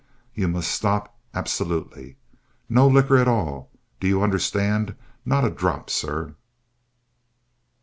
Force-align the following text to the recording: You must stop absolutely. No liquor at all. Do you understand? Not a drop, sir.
You 0.33 0.47
must 0.47 0.71
stop 0.71 1.15
absolutely. 1.31 2.15
No 2.67 2.87
liquor 2.87 3.17
at 3.17 3.27
all. 3.27 3.69
Do 3.99 4.07
you 4.07 4.23
understand? 4.23 4.95
Not 5.27 5.45
a 5.45 5.51
drop, 5.51 5.91
sir. 5.91 6.33